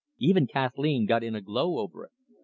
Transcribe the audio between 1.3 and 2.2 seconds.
a glow over it.